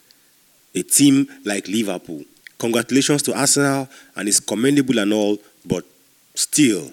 A 0.75 0.83
team 0.83 1.27
like 1.45 1.69
Liverpool. 1.69 2.25
Congratulations 2.59 3.23
to 3.23 3.39
Arsenal, 3.39 3.89
and 4.15 4.29
it's 4.29 4.41
commendable 4.41 4.99
and 4.99 5.13
all, 5.13 5.39
but 5.65 5.85
still, 6.35 6.91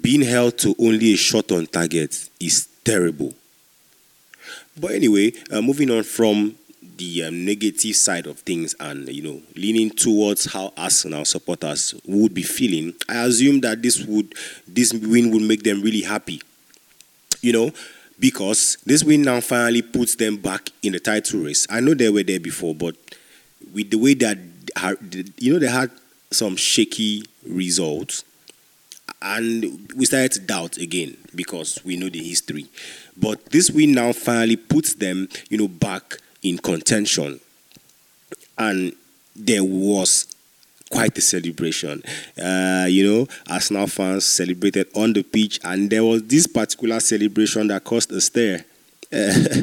being 0.00 0.22
held 0.22 0.56
to 0.58 0.74
only 0.78 1.12
a 1.12 1.16
shot 1.16 1.50
on 1.52 1.66
target 1.66 2.28
is 2.38 2.68
terrible. 2.84 3.34
But 4.78 4.92
anyway, 4.92 5.32
uh, 5.50 5.60
moving 5.60 5.90
on 5.90 6.02
from 6.04 6.54
the 7.00 7.24
um, 7.24 7.44
negative 7.46 7.96
side 7.96 8.26
of 8.26 8.38
things 8.40 8.74
and 8.78 9.08
you 9.08 9.22
know 9.22 9.40
leaning 9.56 9.90
towards 9.90 10.52
how 10.52 10.72
Arsenal 10.76 11.24
supporters 11.24 11.94
would 12.06 12.34
be 12.34 12.42
feeling, 12.42 12.94
I 13.08 13.24
assume 13.24 13.60
that 13.62 13.82
this 13.82 14.04
would 14.04 14.34
this 14.68 14.92
win 14.92 15.30
would 15.32 15.42
make 15.42 15.62
them 15.62 15.80
really 15.80 16.02
happy. 16.02 16.40
You 17.40 17.54
know, 17.54 17.70
because 18.18 18.76
this 18.84 19.02
win 19.02 19.22
now 19.22 19.40
finally 19.40 19.80
puts 19.80 20.14
them 20.14 20.36
back 20.36 20.68
in 20.82 20.92
the 20.92 21.00
title 21.00 21.40
race. 21.40 21.66
I 21.70 21.80
know 21.80 21.94
they 21.94 22.10
were 22.10 22.22
there 22.22 22.38
before, 22.38 22.74
but 22.74 22.94
with 23.72 23.90
the 23.90 23.96
way 23.96 24.12
that 24.14 24.36
you 25.38 25.54
know 25.54 25.58
they 25.58 25.68
had 25.70 25.90
some 26.30 26.54
shaky 26.56 27.24
results 27.46 28.24
and 29.22 29.90
we 29.96 30.04
started 30.04 30.32
to 30.32 30.40
doubt 30.40 30.76
again 30.76 31.16
because 31.34 31.82
we 31.84 31.96
know 31.96 32.08
the 32.10 32.22
history. 32.22 32.66
But 33.16 33.46
this 33.46 33.70
win 33.70 33.92
now 33.92 34.12
finally 34.12 34.56
puts 34.56 34.94
them, 34.94 35.28
you 35.48 35.58
know, 35.58 35.68
back 35.68 36.18
in 36.42 36.58
contention. 36.58 37.40
And 38.58 38.94
there 39.34 39.64
was 39.64 40.26
quite 40.90 41.16
a 41.16 41.20
celebration. 41.20 42.02
Uh, 42.42 42.86
you 42.88 43.08
know, 43.08 43.26
Arsenal 43.48 43.86
fans 43.86 44.24
celebrated 44.26 44.88
on 44.94 45.12
the 45.12 45.22
pitch, 45.22 45.60
and 45.64 45.88
there 45.88 46.04
was 46.04 46.22
this 46.24 46.46
particular 46.46 47.00
celebration 47.00 47.68
that 47.68 47.84
caused 47.84 48.12
a 48.12 48.20
stir. 48.20 48.64
Uh, 49.12 49.62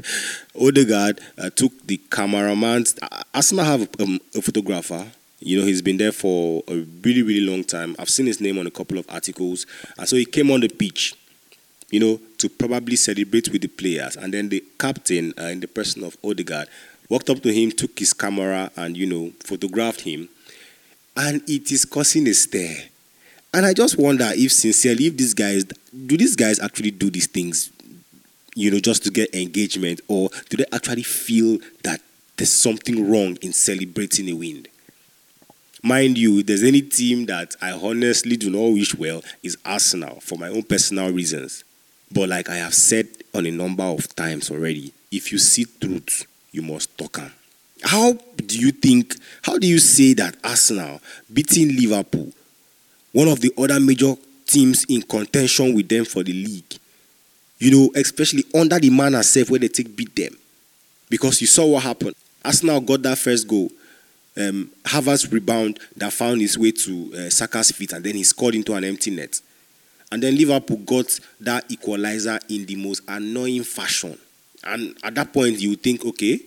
Odegaard 0.62 1.22
uh, 1.38 1.50
took 1.50 1.72
the 1.86 1.98
cameraman. 2.10 2.86
Arsenal 3.34 3.66
have 3.66 3.88
um, 4.00 4.20
a 4.36 4.42
photographer. 4.42 5.06
You 5.40 5.60
know, 5.60 5.66
he's 5.66 5.82
been 5.84 5.98
there 5.98 6.12
for 6.12 6.64
a 6.68 6.78
really, 7.04 7.22
really 7.22 7.42
long 7.42 7.64
time. 7.64 7.96
I've 8.00 8.10
seen 8.10 8.26
his 8.26 8.42
name 8.42 8.58
on 8.58 8.66
a 8.66 8.72
couple 8.72 8.98
of 8.98 9.06
articles. 9.10 9.68
And 9.98 10.10
so 10.10 10.16
he 10.16 10.26
came 10.26 10.50
on 10.50 10.62
the 10.62 10.68
pitch 10.68 11.14
you 11.90 12.00
know, 12.00 12.20
to 12.38 12.50
probably 12.50 12.96
celebrate 12.96 13.50
with 13.50 13.62
the 13.62 13.68
players. 13.68 14.16
And 14.18 14.34
then 14.34 14.50
the 14.50 14.64
captain, 14.80 15.34
uh, 15.40 15.44
in 15.46 15.60
the 15.60 15.68
person 15.68 16.04
of 16.04 16.18
Odegaard, 16.24 16.68
walked 17.10 17.30
up 17.30 17.42
to 17.42 17.54
him, 17.54 17.72
took 17.72 17.98
his 17.98 18.14
camera, 18.14 18.70
and, 18.76 18.98
you 18.98 19.06
know, 19.06 19.32
photographed 19.40 20.02
him. 20.02 20.28
And 21.16 21.42
it 21.48 21.72
is 21.72 21.86
causing 21.86 22.28
a 22.28 22.34
stir. 22.34 22.76
And 23.54 23.66
I 23.66 23.74
just 23.74 23.98
wonder 23.98 24.30
if 24.34 24.52
sincerely, 24.52 25.08
if 25.08 25.18
these 25.18 25.34
guys, 25.34 25.64
do 25.64 26.18
these 26.18 26.36
guys 26.36 26.60
actually 26.60 26.92
do 26.92 27.10
these 27.10 27.28
things, 27.28 27.72
you 28.56 28.70
know, 28.70 28.80
just 28.80 29.04
to 29.04 29.12
get 29.12 29.34
engagement, 29.34 30.02
or 30.08 30.30
do 30.50 30.58
they 30.58 30.66
actually 30.74 31.04
feel 31.04 31.58
that 31.84 32.02
there's 32.36 32.52
something 32.52 33.10
wrong 33.10 33.38
in 33.42 33.54
celebrating 33.54 34.30
a 34.30 34.34
win? 34.34 34.68
Mind 35.82 36.18
you, 36.18 36.40
if 36.40 36.48
there's 36.48 36.64
any 36.64 36.82
team 36.82 37.28
that 37.28 37.56
I 37.62 37.72
honestly 37.72 38.36
do 38.36 38.50
not 38.50 38.74
wish 38.74 38.94
well, 38.94 39.24
is 39.42 39.58
Arsenal 39.64 40.20
for 40.20 40.38
my 40.38 40.50
own 40.50 40.64
personal 40.64 41.12
reasons. 41.12 41.64
But 42.12 42.30
like 42.30 42.50
I 42.50 42.56
have 42.58 42.74
said 42.74 43.08
on 43.34 43.46
a 43.46 43.52
number 43.52 43.84
of 43.84 44.16
times 44.16 44.50
already, 44.50 44.94
if 45.12 45.32
you 45.32 45.38
see 45.38 45.66
truth, 45.66 46.26
you 46.52 46.62
must 46.62 46.98
talk 46.98 47.18
them. 47.18 47.32
How 47.84 48.14
do 48.14 48.60
you 48.60 48.72
think, 48.72 49.16
how 49.44 49.58
do 49.58 49.68
you 49.68 49.80
say 49.80 50.14
that 50.14 50.36
Arsenal 50.44 51.00
beating 51.32 51.76
Liverpool, 51.76 52.32
one 53.12 53.28
of 53.28 53.40
the 53.42 53.52
other 53.58 53.80
major 53.80 54.14
teams 54.46 54.86
in 54.86 55.02
contention 55.02 55.76
with 55.76 55.88
them 55.90 56.06
for 56.06 56.24
the 56.24 56.34
league, 56.34 56.74
you 57.60 57.72
know, 57.72 57.92
especially 57.96 58.46
under 58.56 58.80
the 58.80 58.90
man 58.90 59.14
herself 59.14 59.50
where 59.50 59.60
they 59.60 59.68
take 59.68 59.96
beat 59.96 60.16
them. 60.16 60.36
Because 61.10 61.40
you 61.42 61.48
saw 61.48 61.66
what 61.66 61.84
happened. 61.84 62.16
Arsenal 62.44 62.82
got 62.82 63.02
that 63.04 63.18
first 63.18 63.48
goal. 63.48 63.70
Um, 64.36 64.70
Havertz 64.84 65.32
rebound 65.32 65.80
that 65.96 66.14
found 66.14 66.42
his 66.42 66.58
way 66.58 66.72
to 66.72 67.14
uh, 67.16 67.30
Saka's 67.30 67.72
feet 67.72 67.94
and 67.94 68.04
then 68.04 68.16
he 68.16 68.24
scored 68.24 68.56
into 68.56 68.74
an 68.74 68.84
empty 68.84 69.10
net. 69.12 69.42
And 70.12 70.24
then 70.24 70.38
Liverpool 70.38 70.78
got 70.78 71.20
that 71.42 71.66
equalizer 71.70 72.40
in 72.50 72.66
the 72.66 72.76
most 72.76 73.02
annoying 73.08 73.64
fashion. 73.64 74.18
And 74.64 74.98
at 75.04 75.16
that 75.16 75.34
point, 75.34 75.60
you 75.60 75.76
think, 75.76 76.06
okay, 76.06 76.40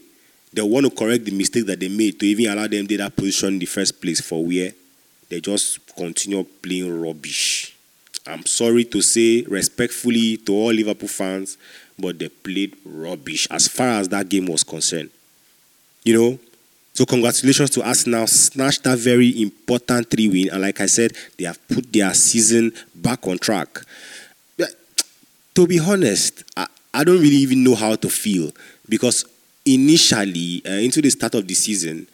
they 0.53 0.63
want 0.63 0.87
to 0.87 0.91
correct 0.91 1.25
the 1.25 1.31
mistake 1.33 1.67
that 1.67 1.81
they 1.81 1.89
made 1.89 2.19
to 2.21 2.27
even 2.27 2.51
allow 2.53 2.67
them 2.67 2.87
to 2.87 2.97
that 2.99 3.17
position 3.17 3.55
in 3.55 3.59
the 3.59 3.67
first 3.67 4.01
place 4.01 4.21
for 4.21 4.45
where 4.45 4.73
they 5.29 5.41
just 5.41 5.79
continue 5.95 6.45
playing 6.63 7.01
rubbish. 7.01 7.77
I'm 8.27 8.45
sorry 8.47 8.85
to 8.85 9.01
say 9.01 9.43
respectfully 9.43 10.37
to 10.39 10.53
all 10.53 10.73
Liverpool 10.73 11.09
fans, 11.09 11.57
but 11.99 12.19
they 12.19 12.29
played 12.29 12.77
rubbish 12.85 13.47
as 13.51 13.69
far 13.69 14.01
as 14.01 14.09
that 14.09 14.29
game 14.29 14.47
was 14.47 14.65
concerned. 14.65 15.11
You 16.05 16.15
know, 16.15 16.39
so 16.93 17.07
congratulations 17.07 17.71
to 17.71 17.83
Arsenal, 17.83 18.27
snatched 18.27 18.85
that 18.85 18.99
very 18.99 19.41
important 19.41 20.11
three 20.11 20.29
win, 20.29 20.51
and 20.51 20.61
like 20.63 20.81
I 20.81 20.87
said, 20.87 21.13
they 21.39 21.45
have 21.45 21.59
put 21.69 21.93
their 21.93 22.13
season 22.15 22.73
back 22.95 23.27
on 23.27 23.39
track. 23.39 23.81
But, 24.57 24.75
to 25.55 25.67
be 25.67 25.79
honest, 25.79 26.45
I, 26.57 26.67
I 26.93 27.05
don't 27.05 27.21
really 27.21 27.37
even 27.37 27.63
know 27.63 27.75
how 27.75 27.95
to 27.95 28.09
feel 28.09 28.51
because 28.89 29.25
initially, 29.65 30.63
uh, 30.67 30.73
into 30.73 31.01
the 31.01 31.11
start 31.11 31.35
of 31.37 31.47
the 31.47 31.55
season, 31.55 32.07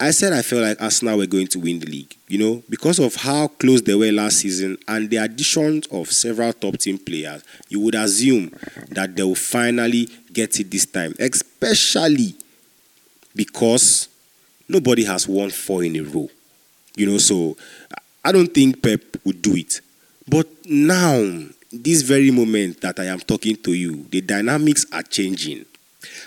I 0.00 0.12
said 0.12 0.32
I 0.32 0.42
felt 0.42 0.62
like 0.62 0.80
Arsenal 0.80 1.18
were 1.18 1.26
going 1.26 1.48
to 1.48 1.58
win 1.58 1.80
the 1.80 1.86
league, 1.86 2.16
you 2.28 2.38
know, 2.38 2.62
because 2.70 3.00
of 3.00 3.16
how 3.16 3.48
close 3.48 3.82
they 3.82 3.96
were 3.96 4.12
last 4.12 4.38
season 4.38 4.78
and 4.86 5.10
the 5.10 5.16
addition 5.16 5.82
of 5.90 6.10
several 6.12 6.52
top 6.52 6.78
team 6.78 6.98
players. 6.98 7.42
You 7.68 7.80
would 7.80 7.96
assume 7.96 8.52
that 8.90 9.16
they 9.16 9.24
will 9.24 9.34
finally 9.34 10.08
get 10.32 10.60
it 10.60 10.70
this 10.70 10.86
time, 10.86 11.14
especially 11.18 12.36
because 13.38 14.08
nobody 14.68 15.04
has 15.04 15.28
won 15.28 15.48
four 15.48 15.84
in 15.84 15.94
a 15.96 16.00
row, 16.00 16.28
you 16.96 17.06
know. 17.06 17.18
So 17.18 17.56
I 18.24 18.32
don't 18.32 18.52
think 18.52 18.82
Pep 18.82 19.00
would 19.24 19.40
do 19.40 19.54
it. 19.54 19.80
But 20.26 20.46
now, 20.66 21.16
this 21.72 22.02
very 22.02 22.32
moment 22.32 22.80
that 22.80 22.98
I 22.98 23.04
am 23.04 23.20
talking 23.20 23.54
to 23.56 23.72
you, 23.72 24.04
the 24.10 24.20
dynamics 24.20 24.84
are 24.92 25.04
changing. 25.04 25.64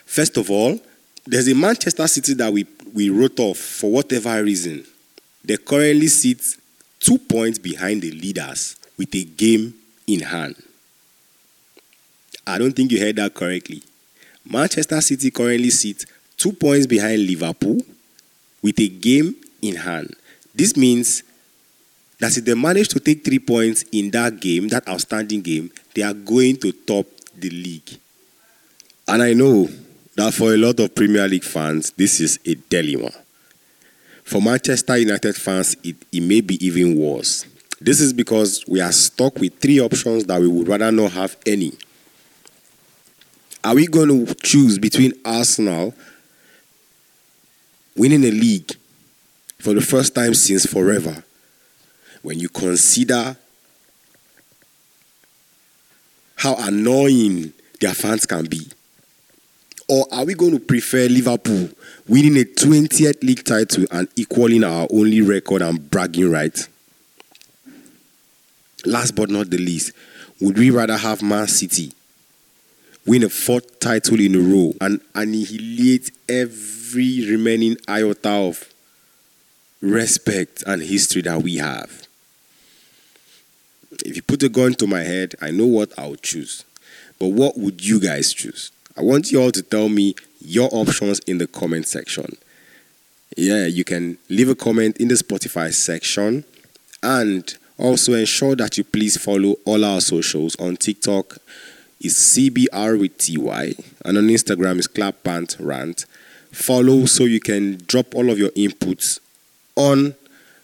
First 0.06 0.38
of 0.38 0.50
all, 0.50 0.80
there's 1.28 1.50
a 1.50 1.54
Manchester 1.54 2.08
City 2.08 2.34
that 2.36 2.52
we, 2.52 2.66
we 2.94 3.10
wrote 3.10 3.40
off 3.40 3.58
for 3.58 3.92
whatever 3.92 4.42
reason. 4.42 4.86
They 5.44 5.58
currently 5.58 6.08
sit 6.08 6.42
two 7.00 7.18
points 7.18 7.60
behind 7.60 8.02
the 8.04 8.12
leaders 8.12 8.78
with 8.98 9.14
a 9.16 9.24
game 9.26 9.74
in 10.08 10.22
hand. 10.22 10.56
I 12.48 12.58
don't 12.58 12.72
think 12.72 12.92
you 12.92 13.00
heard 13.02 13.18
that 13.18 13.34
correctly. 13.34 13.84
Manchester 14.50 15.02
City 15.02 15.30
currently 15.30 15.70
sit 15.70 16.06
two 16.42 16.52
points 16.52 16.88
behind 16.88 17.20
Liverpool 17.28 17.78
with 18.64 18.80
a 18.80 18.88
game 18.88 19.36
in 19.62 19.76
hand. 19.76 20.16
This 20.56 20.76
means 20.76 21.22
that 22.20 22.36
if 22.36 22.46
they 22.46 22.56
manage 22.56 22.88
to 22.90 23.00
take 23.00 23.24
three 23.24 23.38
points 23.38 23.84
in 23.92 24.10
that 24.12 24.40
game, 24.40 24.68
that 24.70 24.88
outstanding 24.88 25.42
game, 25.42 25.72
they 25.94 26.02
are 26.02 26.16
going 26.16 26.58
to 26.58 26.72
top 26.72 27.06
the 27.38 27.50
league. 27.52 28.00
And 29.08 29.22
I 29.22 29.34
know 29.34 29.70
that 30.16 30.34
for 30.34 30.54
a 30.54 30.58
lot 30.58 30.80
of 30.80 30.96
Premier 30.96 31.28
League 31.28 31.44
fans, 31.44 31.92
this 31.92 32.20
is 32.20 32.40
a 32.46 32.56
dilemma. 32.56 33.12
For 34.24 34.42
Manchester 34.42 34.98
United 34.98 35.36
fans, 35.36 35.76
it, 35.84 35.96
it 36.12 36.22
may 36.22 36.42
be 36.42 36.64
even 36.66 36.98
worse. 36.98 37.46
This 37.80 38.00
is 38.00 38.14
because 38.14 38.64
we 38.68 38.82
are 38.82 38.92
stuck 38.92 39.38
with 39.38 39.60
three 39.60 39.80
options 39.80 40.26
that 40.26 40.42
we 40.42 40.48
would 40.48 40.68
rather 40.68 40.92
not 40.92 41.12
have 41.12 41.38
any. 41.46 41.74
Are 43.64 43.76
we 43.76 43.86
going 43.86 44.26
to 44.26 44.34
choose 44.36 44.80
between 44.80 45.14
Arsenal 45.24 45.94
winning 47.96 48.24
a 48.24 48.32
league 48.32 48.72
for 49.60 49.74
the 49.74 49.82
first 49.82 50.16
time 50.16 50.34
since 50.34 50.66
forever 50.66 51.24
when 52.22 52.40
you 52.40 52.50
consider 52.50 53.36
how 56.36 56.56
annoying 56.58 57.54
their 57.80 57.94
fans 57.94 58.26
can 58.26 58.46
be? 58.46 58.68
Or 59.88 60.06
are 60.12 60.26
we 60.26 60.34
going 60.34 60.54
to 60.54 60.60
prefer 60.60 61.08
Liverpool 61.08 61.70
winning 62.08 62.38
a 62.38 62.46
20th 62.46 63.24
league 63.24 63.44
title 63.44 63.86
and 63.92 64.08
equaling 64.16 64.64
our 64.64 64.88
only 64.92 65.22
record 65.22 65.62
and 65.62 65.90
bragging 65.92 66.32
rights? 66.32 66.70
Last 68.86 69.12
but 69.12 69.30
not 69.30 69.50
the 69.50 69.58
least, 69.58 69.92
would 70.40 70.58
we 70.58 70.72
rather 70.72 70.98
have 70.98 71.22
Man 71.22 71.48
City 71.48 71.94
win 73.06 73.24
a 73.24 73.30
fourth 73.30 73.80
title 73.80 74.20
in 74.20 74.36
a 74.36 74.40
row 74.40 74.74
and 74.82 75.02
annihilate 75.16 76.12
every 76.30 77.30
remaining 77.30 77.78
iota 77.88 78.30
of 78.30 78.72
respect 79.82 80.64
and 80.68 80.82
history 80.82 81.22
that 81.24 81.42
we 81.42 81.58
have? 81.58 82.08
If 84.06 84.16
you 84.16 84.22
put 84.22 84.44
a 84.44 84.50
gun 84.50 84.74
to 84.76 84.88
my 84.88 85.02
head, 85.02 85.36
I 85.42 85.52
know 85.52 85.66
what 85.66 85.98
I 85.98 86.08
would 86.08 86.22
choose. 86.22 86.64
But 87.20 87.30
what 87.30 87.58
would 87.58 87.86
you 87.86 88.00
guys 88.00 88.34
choose? 88.34 88.72
I 88.98 89.02
want 89.02 89.32
you 89.32 89.42
all 89.42 89.52
to 89.52 89.62
tell 89.62 89.90
me 89.90 90.16
your 90.40 90.70
options 90.72 91.20
in 91.20 91.38
the 91.38 91.48
comment 91.48 91.88
section. 91.88 92.38
Yeah, 93.38 93.68
you 93.68 93.84
can 93.84 94.18
leave 94.30 94.50
a 94.50 94.56
comment 94.56 94.98
in 94.98 95.08
the 95.08 95.16
Spotify 95.16 95.74
section 95.74 96.44
and 97.04 97.56
also 97.78 98.14
ensure 98.14 98.56
that 98.56 98.78
you 98.78 98.84
please 98.84 99.18
follow 99.18 99.56
all 99.66 99.86
our 99.86 100.02
socials 100.02 100.56
on 100.58 100.78
TikTok 100.78 101.38
is 102.02 102.16
CBR 102.16 103.00
with 103.00 103.18
TY 103.18 103.76
and 104.06 104.18
on 104.18 104.28
Instagram 104.28 104.80
is 104.80 104.88
Clap 104.88 105.24
Pant 105.24 105.56
Rant. 105.60 106.06
Follow 106.52 107.06
so 107.06 107.24
you 107.24 107.40
can 107.40 107.78
drop 107.88 108.14
all 108.14 108.30
of 108.30 108.38
your 108.38 108.50
inputs 108.50 109.20
on 109.76 110.16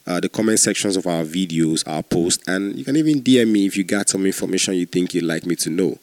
uh, 0.05 0.19
the 0.19 0.29
comment 0.29 0.59
sections 0.59 0.95
of 0.97 1.05
our 1.05 1.23
videos, 1.23 1.87
our 1.87 2.01
posts, 2.03 2.43
and 2.47 2.77
you 2.77 2.85
can 2.85 2.95
even 2.95 3.21
DM 3.21 3.51
me 3.51 3.65
if 3.65 3.75
you 3.75 3.83
got 3.83 4.09
some 4.09 4.25
information 4.25 4.73
you 4.73 4.85
think 4.85 5.13
you'd 5.13 5.23
like 5.23 5.45
me 5.45 5.55
to 5.55 5.69
know. 5.69 5.97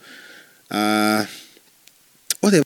Uh, 0.70 1.24
whatever. 2.40 2.64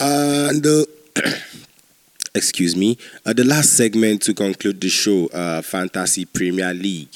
Uh, 0.00 0.48
and 0.50 0.62
the 0.62 0.86
excuse 2.34 2.74
me, 2.74 2.98
uh, 3.26 3.32
the 3.32 3.44
last 3.44 3.76
segment 3.76 4.22
to 4.22 4.34
conclude 4.34 4.80
the 4.80 4.88
show, 4.88 5.26
uh, 5.28 5.62
Fantasy 5.62 6.24
Premier 6.24 6.72
League. 6.74 7.14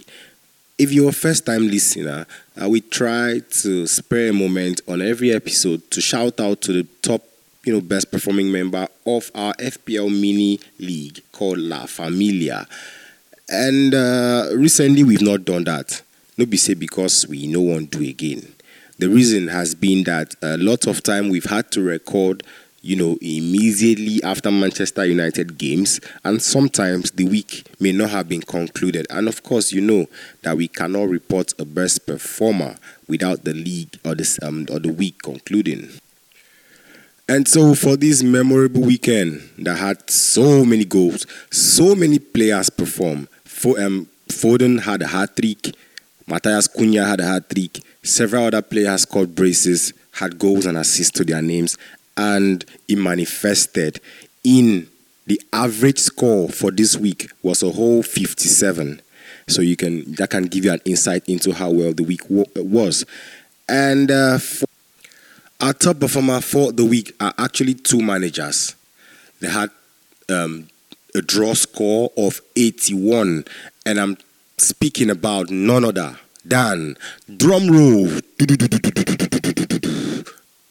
If 0.78 0.92
you're 0.92 1.08
a 1.08 1.12
first-time 1.12 1.68
listener, 1.68 2.26
uh, 2.60 2.68
we 2.68 2.82
try 2.82 3.40
to 3.62 3.86
spare 3.86 4.28
a 4.28 4.32
moment 4.34 4.82
on 4.86 5.00
every 5.00 5.32
episode 5.32 5.90
to 5.90 6.02
shout 6.02 6.38
out 6.38 6.60
to 6.62 6.72
the 6.74 6.82
top 7.00 7.22
you 7.64 7.72
know, 7.72 7.80
best 7.80 8.10
performing 8.10 8.52
member 8.52 8.86
of 9.06 9.30
our 9.34 9.54
FPL 9.54 10.08
mini 10.08 10.60
league 10.78 11.20
called 11.32 11.58
La 11.58 11.86
Familia. 11.86 12.66
And 13.48 13.94
uh, 13.94 14.50
recently 14.54 15.02
we've 15.02 15.22
not 15.22 15.44
done 15.46 15.64
that. 15.64 16.02
No 16.36 16.44
be 16.44 16.58
say 16.58 16.74
because 16.74 17.26
we 17.26 17.46
no 17.46 17.62
one 17.62 17.86
do 17.86 18.02
again. 18.06 18.46
The 18.98 19.08
reason 19.08 19.48
has 19.48 19.74
been 19.74 20.04
that 20.04 20.34
a 20.42 20.58
lot 20.58 20.86
of 20.86 21.02
time 21.02 21.30
we've 21.30 21.44
had 21.44 21.70
to 21.72 21.82
record, 21.82 22.42
you 22.82 22.96
know, 22.96 23.16
immediately 23.20 24.22
after 24.22 24.50
Manchester 24.50 25.04
United 25.04 25.58
games, 25.58 26.00
and 26.24 26.40
sometimes 26.40 27.10
the 27.12 27.24
week 27.24 27.66
may 27.80 27.92
not 27.92 28.10
have 28.10 28.28
been 28.28 28.42
concluded. 28.42 29.06
And 29.10 29.28
of 29.28 29.42
course, 29.42 29.72
you 29.72 29.80
know 29.80 30.06
that 30.42 30.56
we 30.56 30.68
cannot 30.68 31.08
report 31.08 31.52
a 31.58 31.64
best 31.64 32.06
performer 32.06 32.76
without 33.08 33.44
the 33.44 33.54
league 33.54 33.98
or 34.04 34.14
the 34.14 34.38
um, 34.42 34.66
or 34.70 34.78
the 34.78 34.92
week 34.92 35.22
concluding. 35.22 35.90
And 37.28 37.48
so 37.48 37.74
for 37.74 37.96
this 37.96 38.22
memorable 38.22 38.82
weekend 38.82 39.42
that 39.58 39.78
had 39.78 40.08
so 40.08 40.64
many 40.64 40.84
goals, 40.84 41.26
so 41.50 41.96
many 41.96 42.20
players 42.20 42.70
perform. 42.70 43.28
For, 43.44 43.80
um, 43.80 44.06
Foden 44.28 44.80
had 44.82 45.02
a 45.02 45.08
hat 45.08 45.34
trick, 45.36 45.74
Matheus 46.28 46.68
Cunha 46.72 47.04
had 47.04 47.20
a 47.20 47.24
hat 47.26 47.50
trick, 47.50 47.80
several 48.02 48.44
other 48.44 48.62
players 48.62 49.02
scored 49.02 49.34
braces, 49.34 49.92
had 50.12 50.38
goals 50.38 50.66
and 50.66 50.78
assists 50.78 51.12
to 51.18 51.24
their 51.24 51.42
names, 51.42 51.76
and 52.16 52.64
it 52.88 52.96
manifested 52.96 54.00
in 54.44 54.88
the 55.26 55.40
average 55.52 55.98
score 55.98 56.48
for 56.48 56.70
this 56.70 56.96
week 56.96 57.30
was 57.42 57.62
a 57.62 57.70
whole 57.70 58.02
57. 58.02 59.00
So 59.48 59.62
you 59.62 59.76
can 59.76 60.12
that 60.14 60.30
can 60.30 60.44
give 60.44 60.64
you 60.64 60.72
an 60.72 60.80
insight 60.84 61.28
into 61.28 61.52
how 61.52 61.70
well 61.70 61.92
the 61.92 62.02
week 62.02 62.20
was. 62.28 63.04
And 63.68 64.10
uh, 64.10 64.38
our 65.60 65.72
top 65.72 66.00
performer 66.00 66.40
for 66.40 66.72
the 66.72 66.84
week 66.84 67.12
are 67.20 67.34
actually 67.38 67.74
two 67.74 68.00
managers. 68.00 68.74
They 69.40 69.48
had 69.48 69.70
um, 70.28 70.68
a 71.14 71.22
draw 71.22 71.54
score 71.54 72.10
of 72.16 72.40
81, 72.56 73.44
and 73.84 73.98
I'm 74.00 74.16
speaking 74.58 75.10
about 75.10 75.50
none 75.50 75.84
other 75.84 76.18
than 76.44 76.96
drum 77.36 77.68
roll. 77.70 78.08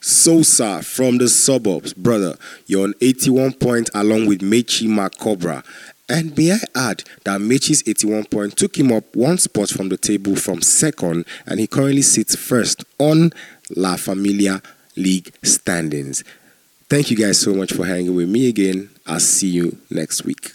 Sosa 0.05 0.83
from 0.83 1.17
the 1.17 1.27
suburbs, 1.27 1.91
brother. 1.91 2.37
You're 2.67 2.83
on 2.83 2.93
81 3.01 3.53
points 3.53 3.89
along 3.95 4.27
with 4.27 4.41
Mechi 4.41 4.87
Macobra. 4.87 5.65
And 6.07 6.37
may 6.37 6.51
I 6.51 6.59
add 6.75 7.03
that 7.23 7.41
Mechi's 7.41 7.81
81 7.87 8.25
point 8.25 8.55
took 8.55 8.77
him 8.77 8.91
up 8.91 9.15
one 9.15 9.39
spot 9.39 9.69
from 9.69 9.89
the 9.89 9.97
table 9.97 10.35
from 10.35 10.61
second, 10.61 11.25
and 11.47 11.59
he 11.59 11.65
currently 11.65 12.03
sits 12.03 12.35
first 12.35 12.85
on 12.99 13.31
La 13.75 13.95
Familia 13.95 14.61
league 14.95 15.33
standings. 15.41 16.23
Thank 16.87 17.09
you 17.09 17.17
guys 17.17 17.39
so 17.39 17.55
much 17.55 17.73
for 17.73 17.87
hanging 17.87 18.13
with 18.13 18.29
me 18.29 18.47
again. 18.47 18.91
I'll 19.07 19.19
see 19.19 19.49
you 19.49 19.79
next 19.89 20.23
week. 20.23 20.51